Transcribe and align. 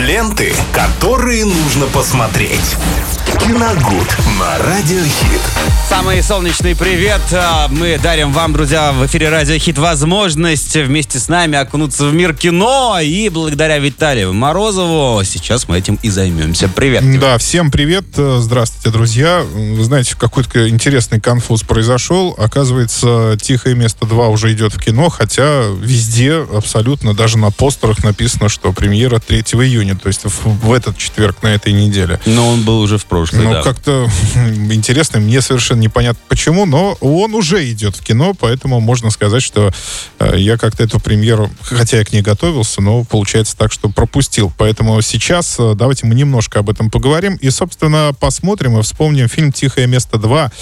Ленты, 0.00 0.54
которые 0.72 1.44
нужно 1.44 1.84
посмотреть. 1.86 2.74
Киногуд 3.38 4.16
на 4.38 4.58
Радиохит. 4.58 5.40
Самый 5.88 6.22
солнечный 6.22 6.76
привет. 6.76 7.20
А, 7.32 7.68
Мы 7.68 7.98
дарим 8.02 8.32
вам, 8.32 8.52
друзья, 8.52 8.92
в 8.92 9.04
эфире 9.06 9.28
Радио 9.28 9.56
Хит 9.58 9.76
возможность 9.76 10.76
вместе 10.76 11.18
с 11.18 11.28
нами 11.28 11.58
окунуться 11.58 12.06
в 12.06 12.14
мир 12.14 12.34
кино. 12.34 12.98
И 13.02 13.28
благодаря 13.28 13.78
Виталию 13.78 14.32
Морозову 14.32 15.22
сейчас 15.24 15.68
мы 15.68 15.78
этим 15.78 15.98
и 16.02 16.10
займемся. 16.10 16.68
Привет. 16.68 17.02
тебе. 17.02 17.18
Да, 17.18 17.38
всем 17.38 17.70
привет. 17.70 18.04
Здравствуйте, 18.16 18.90
друзья. 18.90 19.42
Вы 19.52 19.82
знаете, 19.82 20.14
какой-то 20.16 20.68
интересный 20.68 21.20
конфуз 21.20 21.62
произошел. 21.62 22.34
Оказывается, 22.38 23.36
«Тихое 23.40 23.74
место 23.74 24.06
2» 24.06 24.28
уже 24.28 24.52
идет 24.52 24.74
в 24.74 24.80
кино, 24.80 25.08
хотя 25.08 25.64
везде 25.80 26.46
абсолютно, 26.52 27.14
даже 27.14 27.36
на 27.36 27.50
постерах 27.50 28.04
написано, 28.04 28.48
что 28.48 28.72
премьера 28.72 29.18
3 29.18 29.40
июня, 29.40 29.89
то 29.94 30.08
есть 30.08 30.24
в, 30.24 30.46
в 30.46 30.72
этот 30.72 30.96
четверг, 30.98 31.42
на 31.42 31.48
этой 31.48 31.72
неделе. 31.72 32.20
Но 32.26 32.48
он 32.48 32.62
был 32.62 32.80
уже 32.80 32.98
в 32.98 33.04
прошлый, 33.06 33.42
Ну, 33.42 33.52
да. 33.52 33.62
как-то 33.62 34.08
интересно, 34.70 35.20
мне 35.20 35.40
совершенно 35.40 35.80
непонятно 35.80 36.20
почему, 36.28 36.66
но 36.66 36.96
он 37.00 37.34
уже 37.34 37.68
идет 37.70 37.96
в 37.96 38.04
кино, 38.04 38.34
поэтому 38.38 38.80
можно 38.80 39.10
сказать, 39.10 39.42
что 39.42 39.72
э, 40.18 40.34
я 40.38 40.56
как-то 40.56 40.82
эту 40.82 41.00
премьеру, 41.00 41.50
хотя 41.62 41.98
я 41.98 42.04
к 42.04 42.12
ней 42.12 42.22
готовился, 42.22 42.80
но 42.80 43.04
получается 43.04 43.56
так, 43.56 43.72
что 43.72 43.88
пропустил. 43.88 44.52
Поэтому 44.56 45.00
сейчас 45.02 45.56
э, 45.58 45.74
давайте 45.74 46.06
мы 46.06 46.14
немножко 46.14 46.60
об 46.60 46.70
этом 46.70 46.90
поговорим 46.90 47.36
и, 47.36 47.50
собственно, 47.50 48.12
посмотрим 48.18 48.78
и 48.78 48.82
вспомним 48.82 49.28
фильм 49.28 49.52
«Тихое 49.52 49.86
место 49.86 50.16
2», 50.18 50.52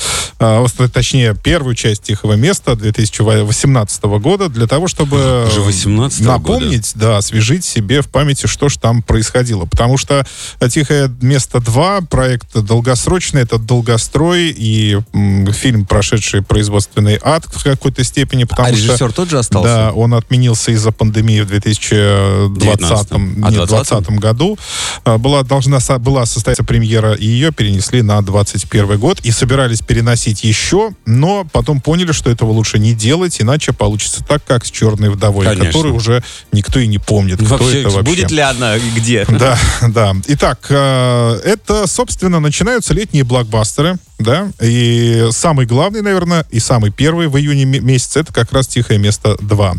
э, 0.41 0.89
точнее, 0.93 1.35
первую 1.35 1.75
часть 1.75 2.03
«Тихого 2.03 2.35
места» 2.35 2.77
2018 2.77 4.03
года, 4.05 4.49
для 4.49 4.67
того, 4.67 4.89
чтобы 4.89 5.47
Уже 5.47 5.61
18-го 5.61 6.25
напомнить, 6.25 6.93
да, 6.95 7.19
освежить 7.19 7.65
себе 7.65 8.03
в 8.03 8.09
памяти, 8.09 8.47
что 8.47 8.69
же 8.69 8.79
там 8.79 9.03
происходило. 9.03 9.18
Потому 9.67 9.97
что 9.99 10.27
«Тихое 10.71 11.11
место 11.21 11.59
2» 11.59 12.07
проект 12.07 12.57
долгосрочный, 12.57 13.43
это 13.43 13.59
долгострой 13.59 14.55
и 14.57 14.99
м, 15.13 15.53
фильм, 15.53 15.87
прошедший 15.87 16.43
производственный 16.43 17.19
ад 17.23 17.45
в 17.47 17.63
какой-то 17.63 18.05
степени, 18.05 18.45
потому 18.45 18.69
А 18.69 18.73
что... 18.73 18.83
режиссер 18.87 19.13
тот 19.13 19.31
же 19.31 19.39
остался? 19.39 19.69
Да, 19.69 19.93
он 19.93 20.15
отменился 20.15 20.73
из-за 20.73 20.93
пандемии 20.93 21.41
в 21.41 21.49
2020, 21.49 23.11
19-м. 23.13 23.45
А, 23.45 23.51
нет, 23.51 23.61
20-м? 23.61 23.67
2020 23.67 24.11
году. 24.19 24.59
А, 25.05 25.19
Была, 25.19 25.43
должна 25.43 25.79
была 25.99 26.27
состояться 26.27 26.65
премьера, 26.65 27.15
и 27.15 27.27
ее 27.27 27.53
перенесли 27.53 28.03
на 28.03 28.21
21 28.23 28.99
год. 28.99 29.21
И 29.21 29.31
собирались 29.31 29.81
переносить 29.81 30.45
еще, 30.45 30.91
но 31.07 31.47
потом 31.53 31.81
поняли, 31.81 32.13
что 32.13 32.31
этого 32.31 32.51
лучше 32.53 32.79
не 32.79 32.95
делать, 32.95 33.41
иначе 33.41 33.73
получится 33.73 34.25
так, 34.25 34.45
как 34.45 34.65
с 34.67 34.71
«Черной 34.71 35.11
вдовой», 35.11 35.47
Конечно. 35.47 35.67
которую 35.67 35.95
уже 35.95 36.23
никто 36.53 36.79
и 36.81 36.87
не 36.87 36.99
помнит, 36.99 37.37
кто 37.37 37.47
Вообще, 37.57 37.81
это 37.81 37.91
вообще. 37.91 38.03
будет 38.03 38.31
ли 38.31 38.41
она 38.41 38.77
и 38.77 38.91
где? 39.09 39.25
Да, 39.39 39.59
да. 39.89 40.15
Итак, 40.27 40.67
э, 40.69 41.41
это, 41.45 41.87
собственно, 41.87 42.41
начинаются 42.41 42.95
летние 42.95 43.25
блокбастеры, 43.25 43.97
да, 44.19 44.51
и 44.61 45.29
самый 45.31 45.67
главный, 45.67 46.03
наверное, 46.03 46.45
и 46.51 46.61
самый 46.61 46.91
первый 46.91 47.29
в 47.29 47.39
июне 47.39 47.65
ме- 47.65 47.81
месяце, 47.81 48.21
это 48.21 48.33
как 48.33 48.53
раз 48.53 48.67
«Тихое 48.67 48.99
место 48.99 49.37
2». 49.41 49.77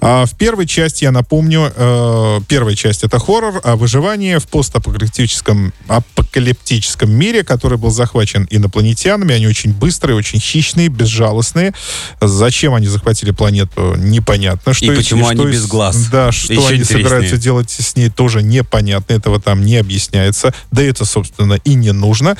А 0.00 0.26
в 0.26 0.34
первой 0.36 0.66
части, 0.66 1.04
я 1.04 1.12
напомню, 1.12 1.72
э, 1.74 2.40
первая 2.48 2.74
часть 2.74 3.04
это 3.04 3.18
хоррор 3.18 3.60
о 3.64 3.76
выживании 3.76 4.36
в 4.36 4.46
постапокалиптическом 4.48 5.72
апокалиптическом 6.34 7.10
мире, 7.10 7.44
который 7.44 7.78
был 7.78 7.90
захвачен 7.90 8.46
инопланетянами. 8.50 9.34
Они 9.34 9.46
очень 9.46 9.72
быстрые, 9.72 10.16
очень 10.16 10.40
хищные, 10.40 10.88
безжалостные. 10.88 11.72
Зачем 12.20 12.74
они 12.74 12.86
захватили 12.88 13.30
планету, 13.30 13.94
непонятно. 13.96 14.74
Что 14.74 14.92
И 14.92 14.96
почему 14.96 15.28
они 15.28 15.40
что 15.40 15.48
без 15.50 15.66
глаз? 15.66 16.08
Да, 16.10 16.32
что 16.32 16.52
Еще 16.52 16.66
они 16.68 16.78
интереснее. 16.78 17.04
собираются 17.04 17.36
делать 17.36 17.70
с 17.70 17.96
ней 17.96 18.10
тоже 18.10 18.42
непонятно, 18.42 19.12
этого 19.14 19.40
там 19.40 19.64
не 19.64 19.76
объясняется. 19.76 20.52
Да 20.70 20.82
это, 20.82 21.04
собственно, 21.04 21.54
и 21.64 21.74
не 21.74 21.92
нужно. 21.92 22.36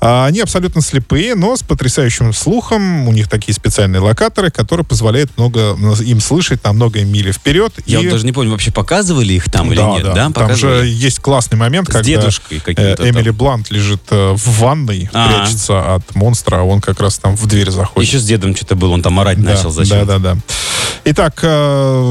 А, 0.00 0.26
Они 0.26 0.40
абсолютно 0.40 0.82
слепые, 0.82 1.34
но 1.34 1.56
с 1.56 1.62
потрясающим 1.62 2.32
слухом. 2.34 3.08
У 3.08 3.12
них 3.12 3.28
такие 3.28 3.54
специальные 3.54 4.00
локаторы, 4.00 4.50
которые 4.50 4.84
позволяют 4.84 5.30
много, 5.38 5.76
им 6.04 6.20
слышать 6.20 6.62
на 6.64 6.72
много 6.72 7.02
мили 7.04 7.32
вперед. 7.32 7.72
Я 7.86 8.00
И- 8.00 8.04
вот 8.04 8.12
даже 8.12 8.26
не 8.26 8.32
помню, 8.32 8.50
вообще 8.50 8.70
показывали 8.70 9.32
их 9.32 9.50
там 9.50 9.70
или 9.72 9.78
да, 9.78 9.90
нет? 9.90 10.02
да. 10.04 10.14
Да, 10.14 10.30
Там 10.32 10.56
же 10.56 10.86
есть 10.86 11.20
классный 11.20 11.56
момент, 11.56 11.88
С 11.88 11.92
когда 11.92 12.10
э, 12.10 12.94
Эмили 13.08 13.30
там. 13.30 13.36
Блант 13.38 13.70
лежит 13.70 14.02
э, 14.10 14.32
в 14.36 14.58
ванной, 14.60 15.08
А. 15.14 15.28
прячется 15.28 15.94
от 15.94 16.14
монстра, 16.16 16.56
а 16.56 16.62
он 16.62 16.80
как 16.80 17.00
раз 17.00 17.18
там 17.18 17.36
в 17.36 17.46
дверь 17.46 17.70
заходит. 17.70 18.08
Еще 18.08 18.18
с 18.18 18.24
дедом 18.24 18.54
что-то 18.56 18.74
было, 18.74 18.90
он 18.92 19.00
там 19.02 19.18
орать 19.20 19.40
Да, 19.40 19.52
начал 19.52 19.70
зачем 19.70 20.04
Да, 20.04 20.18
да, 20.18 20.34
да. 20.34 20.40
Итак, 21.04 21.38
э, 21.42 22.02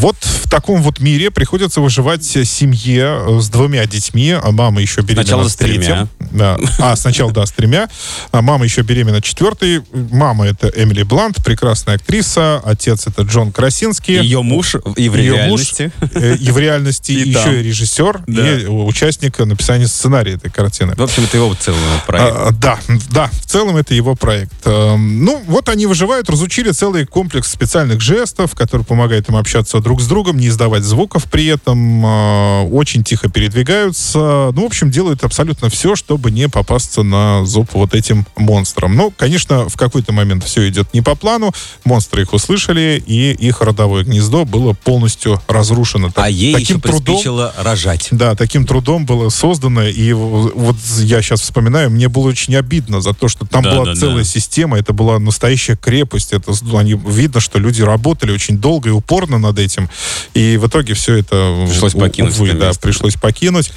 вот 0.00 0.16
в 0.20 0.48
таком 0.48 0.82
вот 0.82 0.98
мире 0.98 1.30
приходится 1.30 1.80
выживать 1.80 2.24
семье 2.24 3.20
э, 3.28 3.40
с 3.40 3.48
двумя 3.50 3.84
детьми, 3.86 4.30
а 4.30 4.50
мама 4.50 4.80
еще 4.80 5.02
беременна 5.02 5.22
Сначала 5.24 5.48
с 5.48 5.54
третьим. 5.56 5.82
тремя. 5.82 6.08
А, 6.78 6.96
сначала, 6.96 7.32
да, 7.32 7.46
с 7.46 7.52
тремя. 7.52 7.88
А 8.32 8.42
мама 8.42 8.64
еще 8.64 8.82
беременна 8.82 9.20
четвертой. 9.22 9.82
Мама 9.92 10.46
это 10.46 10.68
Эмили 10.68 11.02
Блант, 11.02 11.36
прекрасная 11.44 11.96
актриса. 11.96 12.60
Отец 12.64 13.06
это 13.06 13.22
Джон 13.22 13.52
Красинский. 13.52 14.20
Ее 14.20 14.42
муж 14.42 14.74
и 14.96 15.08
в 15.08 15.16
Ее 15.16 15.34
реальности. 15.34 15.92
муж, 16.00 16.10
э, 16.14 16.36
и 16.36 16.50
в 16.50 16.58
реальности 16.58 17.12
И 17.22 17.28
еще 17.28 17.42
там. 17.44 17.54
и 17.54 17.62
режиссер, 17.62 18.24
Да. 18.26 18.58
и 18.58 18.66
участник 18.66 19.38
написания 19.38 19.86
сценария 19.86 20.34
этой 20.34 20.50
картины. 20.50 20.94
В 20.96 21.02
общем, 21.02 21.24
это 21.24 21.36
его 21.36 21.54
целый 21.54 21.78
проект. 22.06 22.36
А, 22.36 22.50
да, 22.52 22.78
да, 23.10 23.26
в 23.32 23.46
целом 23.46 23.76
это 23.76 23.94
его 23.94 24.14
проект. 24.14 24.54
Эм, 24.64 25.24
Ну, 25.24 25.42
вот 25.46 25.68
они 25.68 25.86
выживают, 25.86 26.28
разучили 26.30 26.70
целый 26.72 27.06
комплекс 27.06 27.50
специальных 27.50 28.00
жестов, 28.00 28.54
который 28.54 28.84
помогает 28.84 29.28
им 29.28 29.36
общаться 29.36 29.80
друг 29.80 30.00
с 30.00 30.06
другом, 30.06 30.38
не 30.38 30.48
издавать 30.48 30.82
звуков 30.84 31.24
при 31.30 31.46
этом, 31.46 32.04
э, 32.04 32.62
очень 32.70 33.04
тихо 33.04 33.28
передвигаются. 33.28 34.18
Ну, 34.54 34.62
в 34.62 34.66
общем, 34.66 34.90
делают 34.90 35.24
абсолютно 35.24 35.68
все, 35.70 35.94
чтобы 35.96 36.21
не 36.30 36.48
попасться 36.48 37.02
на 37.02 37.44
зуб 37.44 37.68
вот 37.72 37.94
этим 37.94 38.26
монстрам. 38.36 38.94
Ну, 38.94 39.12
конечно, 39.16 39.68
в 39.68 39.76
какой-то 39.76 40.12
момент 40.12 40.44
все 40.44 40.68
идет 40.68 40.92
не 40.94 41.00
по 41.00 41.14
плану, 41.14 41.52
монстры 41.84 42.22
их 42.22 42.32
услышали, 42.32 43.02
и 43.06 43.32
их 43.32 43.60
родовое 43.60 44.04
гнездо 44.04 44.44
было 44.44 44.72
полностью 44.72 45.40
разрушено. 45.48 46.08
А 46.08 46.12
Так- 46.12 46.30
ей 46.30 46.50
еще 46.54 46.58
таким 46.60 46.80
трудом 46.80 47.02
приспичило 47.04 47.54
рожать. 47.58 48.08
да, 48.10 48.34
таким 48.34 48.66
трудом 48.66 49.06
было 49.06 49.28
создано, 49.28 49.82
и 49.84 50.12
вот 50.12 50.76
я 50.98 51.22
сейчас 51.22 51.40
вспоминаю, 51.40 51.90
мне 51.90 52.08
было 52.08 52.28
очень 52.28 52.54
обидно 52.56 53.00
за 53.00 53.12
то, 53.14 53.28
что 53.28 53.46
там 53.46 53.62
Да, 53.62 53.74
была 53.74 53.84
да, 53.86 53.94
целая 53.94 54.18
да. 54.18 54.24
система, 54.24 54.78
это 54.78 54.92
была 54.92 55.18
настоящая 55.18 55.76
крепость, 55.76 56.32
это 56.32 56.52
они 56.74 56.94
видно, 56.94 57.40
что 57.40 57.58
люди 57.58 57.82
работали 57.82 58.32
очень 58.32 58.58
долго 58.58 58.88
и 58.88 58.92
упорно 58.92 59.38
над 59.38 59.58
этим, 59.58 59.88
и 60.34 60.56
в 60.56 60.66
итоге 60.66 60.94
все 60.94 61.16
это 61.16 61.66
Пришлось 61.68 61.92
покинуть 61.92 62.34
увы, 62.38 62.52
да, 62.52 62.72
пришлось 62.80 63.14
покинуть. 63.14 63.72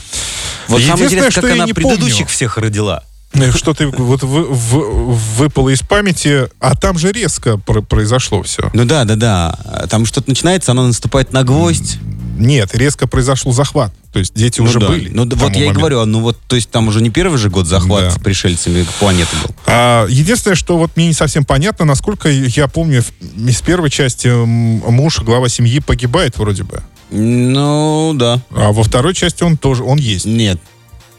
Вот 0.67 0.81
самое 0.81 1.05
интересное, 1.05 1.31
что 1.31 1.41
как 1.41 1.49
я 1.51 1.55
она 1.57 1.65
не 1.65 1.73
предыдущих 1.73 2.17
помню. 2.25 2.29
Всех 2.35 2.57
родила. 2.57 3.03
Э, 3.33 3.51
Что 3.51 3.73
ты 3.73 3.87
вот 3.87 4.23
вы- 4.23 4.45
в- 4.45 5.17
выпало 5.37 5.69
из 5.69 5.81
памяти, 5.81 6.47
а 6.59 6.75
там 6.75 6.97
же 6.97 7.11
резко 7.11 7.57
про- 7.57 7.81
произошло 7.81 8.43
все. 8.43 8.69
Ну 8.73 8.85
да, 8.85 9.03
да, 9.03 9.15
да. 9.15 9.87
Там 9.89 10.05
что-то 10.05 10.29
начинается, 10.29 10.71
она 10.71 10.83
наступает 10.87 11.33
на 11.33 11.43
гвоздь. 11.43 11.97
Нет, 12.37 12.75
резко 12.75 13.07
произошел 13.07 13.51
захват. 13.53 13.93
То 14.13 14.19
есть 14.19 14.33
дети 14.35 14.59
Ну 14.61 14.67
уже 14.67 14.79
да. 14.79 14.87
были. 14.87 15.09
Ну 15.09 15.23
вот 15.29 15.49
я 15.51 15.57
и 15.57 15.59
моменту. 15.59 15.79
говорю, 15.79 15.99
а 16.01 16.05
ну 16.05 16.21
вот, 16.21 16.37
то 16.47 16.55
есть 16.55 16.69
там 16.69 16.87
уже 16.87 17.01
не 17.01 17.09
первый 17.09 17.37
же 17.37 17.49
год 17.49 17.65
захват 17.65 18.03
Да. 18.03 18.11
с 18.11 18.17
пришельцами 18.19 18.85
планеты 18.99 19.35
был. 19.43 19.55
А, 19.67 20.05
единственное, 20.07 20.55
что 20.55 20.77
вот 20.77 20.91
мне 20.95 21.07
не 21.07 21.13
совсем 21.13 21.43
понятно, 21.45 21.83
насколько 21.85 22.29
я 22.29 22.67
помню, 22.67 23.03
из 23.47 23.61
первой 23.61 23.89
части 23.89 24.27
муж, 24.27 25.19
глава 25.21 25.47
семьи, 25.49 25.79
погибает 25.79 26.37
вроде 26.37 26.63
бы. 26.63 26.81
Ну, 27.11 28.13
да. 28.15 28.41
А 28.51 28.71
во 28.71 28.83
второй 28.83 29.13
части 29.13 29.43
он 29.43 29.57
тоже, 29.57 29.83
он 29.83 29.97
есть. 29.97 30.25
Нет. 30.25 30.59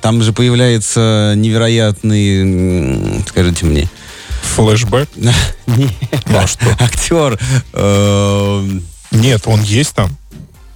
Там 0.00 0.22
же 0.22 0.32
появляется 0.32 1.34
невероятный, 1.36 3.22
скажите 3.28 3.66
мне, 3.66 3.88
Флэшбэк. 4.54 5.08
не- 5.16 5.34
Ну, 6.26 6.38
а 6.38 6.46
актер. 6.84 7.38
э, 7.72 8.68
Нет, 9.10 9.42
он 9.46 9.62
есть 9.62 9.94
там. 9.94 10.16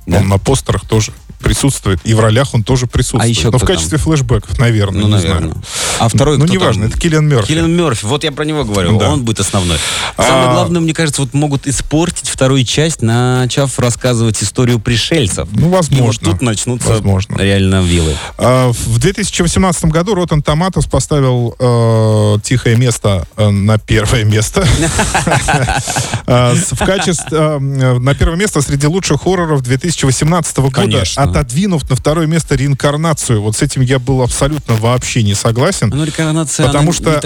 Он 0.06 0.28
на 0.28 0.38
постерах 0.38 0.84
тоже 0.86 1.12
присутствует. 1.40 2.00
И 2.04 2.12
в 2.14 2.20
ролях 2.20 2.52
он 2.54 2.64
тоже 2.64 2.86
присутствует. 2.86 3.24
А 3.24 3.26
еще 3.28 3.50
Но 3.50 3.58
в 3.58 3.64
качестве 3.64 3.96
флэшбэков, 3.98 4.58
наверное, 4.58 5.02
Ну, 5.02 5.08
не 5.16 5.20
знаю. 5.20 5.54
А 6.00 6.08
второй 6.08 6.38
Ну, 6.38 6.46
неважно, 6.46 6.84
это 6.86 6.98
Киллиан 6.98 7.28
Мерфи. 7.28 7.48
Киллиан 7.48 7.70
Мерфи, 7.76 8.04
вот 8.06 8.24
я 8.24 8.32
про 8.32 8.44
него 8.44 8.64
говорю, 8.64 8.98
Да. 8.98 9.10
он 9.10 9.22
будет 9.22 9.40
основной. 9.40 9.76
А- 10.16 10.22
Самое 10.22 10.50
главное, 10.52 10.80
мне 10.80 10.94
кажется, 10.94 11.20
вот 11.20 11.34
могут 11.34 11.66
испортить 11.66 12.28
вторую 12.28 12.64
часть, 12.64 13.02
начав 13.02 13.78
рассказывать 13.78 14.42
историю 14.42 14.78
пришельцев. 14.80 15.46
Ну, 15.52 15.68
возможно. 15.68 16.02
И 16.02 16.06
вот 16.06 16.16
тут 16.38 16.42
начнутся 16.42 16.88
Возможно. 16.88 17.36
реально 17.38 17.82
вилы. 17.82 18.16
А, 18.38 18.72
В 18.72 18.98
2018 18.98 19.84
году 19.86 20.14
Rotten 20.16 20.42
Tomatoes 20.42 20.88
поставил 20.88 21.54
э, 21.58 22.38
«Тихое 22.42 22.76
место» 22.76 23.26
э, 23.36 23.50
на 23.50 23.78
первое 23.78 24.24
место. 24.24 24.66
А, 26.26 26.54
В 26.54 26.78
качестве... 26.84 27.36
э, 27.36 27.58
На 27.98 28.14
первое 28.14 28.36
место 28.36 28.60
среди 28.62 28.86
лучших 28.86 29.22
хорроров 29.22 29.62
2018 29.62 30.58
года. 30.58 31.02
Отодвинув 31.16 31.88
на 31.90 31.96
второе 31.96 32.26
место 32.26 32.54
реинкарнацию. 32.54 33.42
Вот 33.42 33.56
с 33.56 33.62
этим 33.62 33.82
я 33.82 33.98
был 33.98 34.22
абсолютно 34.22 34.74
вообще 34.74 35.22
не 35.22 35.34
согласен. 35.34 35.89
Ну, 35.96 36.04
реинкарнация, 36.04 36.66
Потому 36.66 36.92
что 36.92 37.20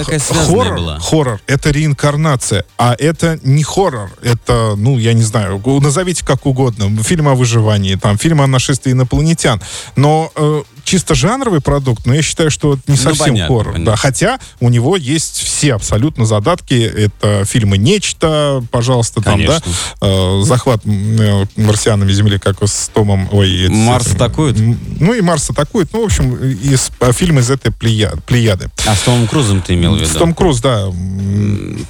хоррор, 0.46 0.76
была. 0.76 0.98
хоррор— 1.00 1.40
это 1.46 1.70
реинкарнация, 1.70 2.64
а 2.78 2.94
это 2.98 3.38
не 3.42 3.62
хоррор. 3.62 4.10
Это, 4.22 4.74
ну, 4.76 4.98
я 4.98 5.12
не 5.12 5.22
знаю, 5.22 5.62
назовите 5.80 6.24
как 6.24 6.46
угодно. 6.46 6.90
Фильм 7.02 7.28
о 7.28 7.34
выживании, 7.34 7.94
там, 7.96 8.18
фильм 8.18 8.40
о 8.40 8.46
нашествии 8.46 8.92
инопланетян. 8.92 9.60
Но 9.96 10.30
э, 10.34 10.62
чисто 10.84 11.14
жанровый 11.14 11.60
продукт, 11.60 12.06
но 12.06 12.14
я 12.14 12.22
считаю, 12.22 12.50
что 12.50 12.74
это 12.74 12.82
не 12.86 12.96
Ну, 12.96 13.02
совсем 13.02 13.26
понятно, 13.26 13.46
хоррор. 13.48 13.72
понятно. 13.72 13.84
Да, 13.92 13.96
хотя 13.96 14.38
у 14.60 14.68
него 14.68 14.96
есть 14.96 15.38
все 15.38 15.74
абсолютно 15.74 16.26
задатки. 16.26 16.74
Это 16.74 17.44
фильмы 17.44 17.78
«Нечто», 17.78 18.62
пожалуйста, 18.70 19.22
там, 19.22 19.44
да, 19.44 19.60
Конечно. 19.60 19.72
э, 20.02 20.42
захват 20.44 20.80
э, 20.84 21.44
марсианами 21.56 22.12
Земли, 22.12 22.38
как 22.38 22.62
с 22.62 22.88
Томом, 22.92 23.28
ой, 23.32 23.68
Марс 23.68 24.06
этим, 24.08 24.16
атакует? 24.16 24.56
Ну 25.00 25.14
и 25.14 25.20
Марс 25.20 25.50
атакует. 25.50 25.88
Ну, 25.92 26.02
в 26.02 26.04
общем, 26.06 26.34
из, 26.36 26.90
э, 27.00 27.12
фильм 27.12 27.38
из 27.38 27.50
этой 27.50 27.70
плея- 27.72 28.16
плеяды. 28.26 28.68
А 28.86 28.94
с 28.94 29.00
Томом 29.00 29.26
Крузом 29.26 29.62
ты 29.62 29.74
имел 29.74 29.94
в 29.94 29.96
виду? 30.00 30.06
С 30.08 30.12
Том 30.12 30.34
Круз, 30.34 30.60
да. 30.60 30.86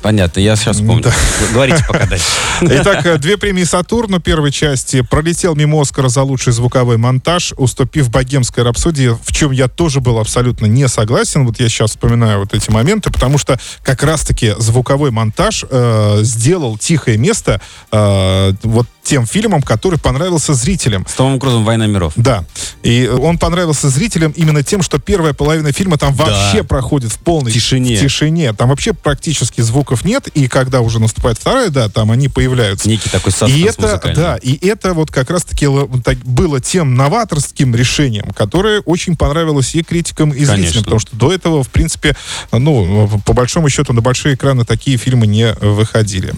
Понятно, 0.03 0.41
я 0.41 0.57
сейчас 0.57 0.77
вспомню. 0.77 1.03
Да. 1.03 1.13
Говорите 1.53 1.85
пока 1.87 2.07
дальше. 2.07 2.25
Итак, 2.63 3.05
э, 3.07 3.19
две 3.19 3.37
премии 3.37 3.65
Сатурну 3.65 4.21
первой 4.21 4.53
части. 4.53 5.01
Пролетел 5.03 5.55
мимо 5.55 5.81
Оскара 5.81 6.09
за 6.09 6.23
лучший 6.23 6.53
звуковой 6.53 6.97
монтаж, 6.97 7.53
уступив 7.57 8.11
богемской 8.11 8.63
рапсодии, 8.65 8.84
в 8.93 9.33
чем 9.33 9.51
я 9.51 9.69
тоже 9.69 10.01
был 10.01 10.19
абсолютно 10.19 10.67
не 10.67 10.89
согласен. 10.89 11.47
Вот 11.47 11.61
я 11.61 11.69
сейчас 11.69 11.91
вспоминаю 11.91 12.41
вот 12.41 12.55
эти 12.55 12.71
моменты, 12.71 13.11
потому 13.11 13.39
что 13.39 13.59
как 13.83 14.03
раз-таки 14.03 14.55
звуковой 14.59 15.11
монтаж 15.11 15.65
э, 15.69 16.21
сделал 16.23 16.77
тихое 16.79 17.17
место 17.17 17.61
э, 17.93 18.53
вот 18.63 18.87
тем 19.05 19.27
фильмом, 19.27 19.63
который 19.63 19.99
понравился 19.99 20.55
зрителям. 20.55 21.07
С 21.07 21.13
Томом 21.13 21.39
Крузом 21.39 21.65
«Война 21.65 21.87
миров». 21.87 22.15
Да. 22.17 22.45
И 22.83 23.07
он 23.07 23.39
понравился 23.39 23.91
зрителям 23.91 24.33
именно 24.33 24.63
тем, 24.63 24.83
что 24.83 24.99
первая 24.99 25.35
половина 25.35 25.73
фильма 25.73 25.99
там 25.99 26.17
Да. 26.17 26.25
вообще 26.25 26.63
проходит 26.65 27.13
в 27.13 27.19
полной 27.19 27.53
Тишине. 27.53 27.97
в 27.97 28.01
тишине. 28.01 28.53
Там 28.55 28.71
вообще 28.71 28.95
практически 28.95 29.61
звуков 29.61 30.05
нет. 30.05 30.29
И 30.29 30.49
когда 30.49 30.81
уже 30.81 31.01
наступает 31.01 31.39
вторая, 31.39 31.69
да, 31.69 31.89
там 31.89 32.11
они 32.11 32.29
появляются. 32.29 32.89
Некий 32.89 33.11
такой 33.11 33.33
И 33.49 33.63
это, 33.63 34.01
да, 34.15 34.37
и 34.37 34.67
это 34.67 34.95
вот 34.95 35.11
как 35.11 35.31
раз-таки 35.31 35.67
было 35.67 36.61
тем 36.61 36.95
новаторским 36.95 37.75
решением, 37.75 38.31
которое 38.35 38.74
очень 38.81 39.17
понравилось 39.17 39.75
и 39.75 39.83
критикам, 39.83 40.31
и 40.31 40.45
зрителям, 40.45 40.57
Конечно. 40.57 40.83
потому 40.83 40.99
что 41.01 41.17
до 41.17 41.33
этого, 41.33 41.63
в 41.63 41.69
принципе, 41.69 42.17
ну, 42.53 43.09
по 43.25 43.33
большому 43.33 43.69
счету, 43.69 43.93
на 43.93 44.01
большие 44.01 44.35
экраны 44.35 44.65
такие 44.65 44.97
фильмы 44.97 45.27
не 45.27 45.53
выходили. 45.61 46.35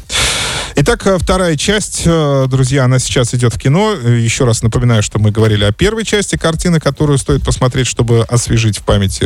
Итак, 0.79 1.07
э, 1.07 1.17
вторая 1.19 1.57
часть, 1.57 2.03
э, 2.05 2.47
друзья, 2.51 2.85
она 2.85 2.99
сейчас 2.99 3.33
идет 3.33 3.55
в 3.55 3.59
кино. 3.59 3.95
Э, 3.95 4.19
Еще 4.21 4.45
раз 4.45 4.63
напоминаю, 4.63 5.03
что 5.03 5.19
мы 5.19 5.31
говорили 5.31 5.65
о 5.65 5.73
первой 5.73 6.05
части 6.05 6.37
картины, 6.37 6.81
которую 6.81 7.17
стоит 7.17 7.43
посмотреть, 7.43 7.87
чтобы 7.87 8.25
освежить 8.25 8.77
в 8.77 8.83
памяти 8.83 9.25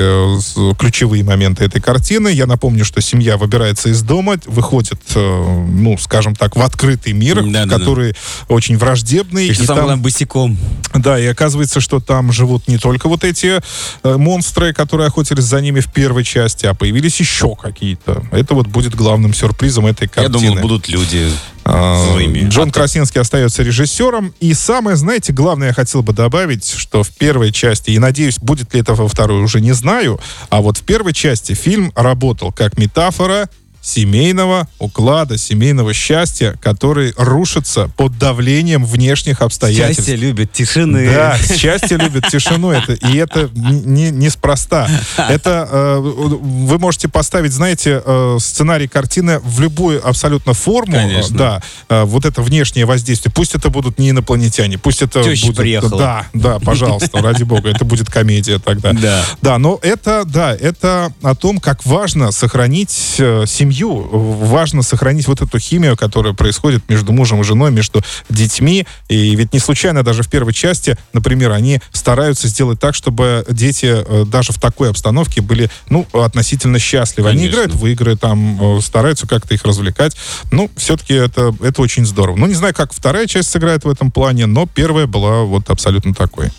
ключевые 0.76 1.25
моменты 1.25 1.64
этой 1.64 1.81
картины. 1.81 2.29
Я 2.29 2.47
напомню, 2.47 2.85
что 2.85 3.00
семья 3.00 3.37
выбирается 3.37 3.88
из 3.88 4.00
дома, 4.02 4.37
выходит, 4.47 5.00
ну, 5.17 5.99
скажем 5.99 6.37
так, 6.37 6.55
в 6.55 6.62
открытый 6.62 7.14
мир, 7.14 7.43
Да-да-да. 7.43 7.79
который 7.79 8.14
очень 8.49 8.79
враждебный. 8.79 9.49
И 9.49 9.50
и 9.50 9.55
самое 9.55 9.88
там- 9.88 10.03
босиком. 10.03 10.56
да, 10.94 11.19
и 11.19 11.26
оказывается, 11.26 11.81
что 11.81 11.99
там 11.99 12.31
живут 12.31 12.69
не 12.69 12.79
только 12.79 13.08
вот 13.08 13.25
эти 13.25 13.61
монстры, 14.05 14.73
которые 14.73 15.08
охотились 15.08 15.44
за 15.44 15.61
ними 15.61 15.81
в 15.81 15.93
первой 15.93 16.23
части, 16.23 16.67
а 16.67 16.75
появились 16.75 17.19
еще 17.19 17.56
какие-то. 17.56 18.23
Это 18.31 18.55
вот 18.55 18.69
будет 18.69 18.94
главным 18.94 19.35
сюрпризом 19.35 19.87
этой 19.87 20.05
Я 20.05 20.08
картины. 20.08 20.49
думал, 20.50 20.62
будут 20.62 20.88
люди 20.88 21.29
А, 21.65 22.05
злыми. 22.13 22.49
Джон 22.49 22.71
А 22.71 22.73
Красинский 22.73 23.21
остается 23.21 23.63
режиссером. 23.63 24.35
И 24.41 24.55
самое, 24.55 24.97
знаете, 24.97 25.33
главное 25.33 25.69
я 25.69 25.75
хотел 25.75 26.03
бы 26.03 26.13
добавить, 26.13 26.69
что 26.69 27.03
в 27.03 27.11
первой 27.11 27.53
части, 27.53 27.91
и 27.91 27.99
надеюсь, 27.99 28.39
будет 28.39 28.75
ли 28.75 28.81
это 28.81 28.95
во 28.95 29.09
второй, 29.09 29.43
уже 29.43 29.61
не 29.61 29.73
знаю, 29.73 30.21
а 30.49 30.61
вот 30.61 30.79
в 30.79 30.83
первой 30.83 31.13
части 31.13 31.53
фильм 31.53 31.93
работал 31.95 32.53
как 32.53 32.79
метафора 32.79 33.49
семейного 33.81 34.69
уклада, 34.79 35.38
семейного 35.38 35.94
счастья, 35.94 36.59
который 36.61 37.12
рушится 37.17 37.91
под 37.97 38.19
давлением 38.19 38.85
внешних 38.85 39.43
обстоятельств. 39.43 40.05
Счастье 40.05 40.17
любит 40.17 40.53
тишины. 40.53 41.11
Да, 41.12 41.38
счастье 41.38 41.97
любит 41.97 42.27
тишину. 42.29 42.71
Это, 42.71 42.93
и 42.93 43.17
это 43.17 43.50
не, 43.55 44.11
неспроста. 44.11 44.88
Это 45.17 45.69
э, 45.71 45.99
вы 46.00 46.79
можете 46.79 47.09
поставить, 47.09 47.53
знаете, 47.53 48.03
э, 48.05 48.37
сценарий 48.41 48.88
картины 48.88 49.41
в 49.41 49.61
любую 49.61 50.06
абсолютно 50.06 50.55
форму. 50.55 50.93
Конечно. 50.93 51.37
Да, 51.37 51.62
э, 51.88 52.05
вот 52.05 52.25
это 52.25 52.43
внешнее 52.43 52.85
воздействие. 52.85 53.32
Пусть 53.32 53.55
это 53.55 53.71
будут 53.71 53.99
не 53.99 54.11
инопланетяне, 54.11 54.79
пусть 54.79 55.03
это 55.03 55.23
Теща 55.23 55.47
будет... 55.47 55.56
приехала. 55.56 55.99
Да, 55.99 56.27
да, 56.32 56.59
пожалуйста, 56.59 57.21
ради 57.23 57.44
бога, 57.44 57.71
это 57.71 57.85
будет 57.85 58.11
комедия 58.11 58.59
тогда. 58.59 58.93
Да. 58.93 59.25
Да, 59.43 59.59
но 59.59 59.79
это, 59.82 60.25
да, 60.25 60.55
это 60.55 61.12
о 61.23 61.35
том, 61.35 61.59
как 61.59 61.85
важно 61.87 62.32
сохранить 62.32 63.17
э, 63.19 63.44
семью, 63.70 64.08
важно 64.12 64.82
сохранить 64.82 65.28
вот 65.28 65.40
эту 65.40 65.58
химию, 65.58 65.96
которая 65.96 66.32
происходит 66.32 66.88
между 66.88 67.12
мужем 67.12 67.40
и 67.40 67.44
женой, 67.44 67.70
между 67.70 68.02
детьми. 68.28 68.87
И 69.08 69.37
ведь 69.37 69.52
не 69.52 69.58
случайно 69.58 70.02
даже 70.02 70.22
в 70.22 70.28
первой 70.28 70.52
части, 70.52 70.96
например, 71.12 71.52
они 71.52 71.81
стараются 71.93 72.49
сделать 72.49 72.81
так, 72.81 72.94
чтобы 72.94 73.44
дети 73.49 73.87
э, 73.87 74.25
даже 74.26 74.52
в 74.52 74.61
такой 74.61 74.90
обстановке 74.90 75.40
были, 75.40 75.70
ну, 75.88 76.06
относительно 76.12 76.78
счастливы. 76.78 77.28
Они 77.28 77.38
Конечно. 77.38 77.55
играют 77.55 77.75
в 77.75 77.87
игры, 77.87 78.17
там, 78.17 78.78
э, 78.78 78.81
стараются 78.81 79.26
как-то 79.26 79.55
их 79.55 79.64
развлекать. 79.64 80.17
Ну, 80.50 80.70
все-таки 80.76 81.14
это, 81.14 81.55
это 81.62 81.82
очень 81.82 82.05
здорово. 82.05 82.37
Ну, 82.37 82.46
не 82.46 82.55
знаю, 82.55 82.75
как 82.75 82.93
вторая 82.93 83.26
часть 83.26 83.50
сыграет 83.50 83.84
в 83.84 83.88
этом 83.88 84.11
плане, 84.11 84.46
но 84.46 84.67
первая 84.67 85.06
была 85.06 85.43
вот 85.43 85.70
абсолютно 85.70 86.14
такой. 86.14 86.50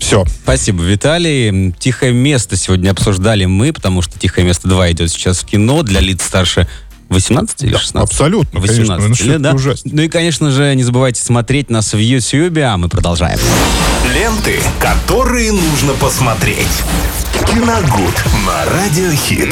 Все. 0.00 0.24
Спасибо, 0.42 0.82
Виталий. 0.82 1.72
«Тихое 1.78 2.12
место» 2.12 2.56
сегодня 2.56 2.90
обсуждали 2.90 3.44
мы, 3.44 3.72
потому 3.72 4.02
что 4.02 4.18
«Тихое 4.18 4.46
место 4.46 4.68
2» 4.68 4.92
идет 4.92 5.10
сейчас 5.10 5.38
в 5.40 5.46
кино 5.46 5.82
для 5.82 6.00
лиц 6.00 6.22
старше 6.22 6.68
18 7.08 7.62
или 7.64 7.76
16? 7.76 7.96
Абсолютно, 7.96 8.60
конечно. 8.60 8.96
18 8.96 9.08
Ну, 9.08 9.14
что 9.14 9.24
лет, 9.24 9.34
это 9.34 9.42
да? 9.42 9.54
ужасно. 9.54 9.90
Ну 9.94 10.02
и, 10.02 10.08
конечно 10.08 10.50
же, 10.50 10.74
не 10.74 10.82
забывайте 10.82 11.22
смотреть 11.22 11.70
нас 11.70 11.92
в 11.92 11.98
YouTube, 11.98 12.58
а 12.58 12.76
мы 12.76 12.88
продолжаем. 12.88 13.38
Ленты, 14.12 14.60
которые 14.80 15.52
нужно 15.52 15.92
посмотреть. 15.94 16.66
Киногуд 17.46 18.14
на 18.46 18.64
Радиохит. 18.72 19.44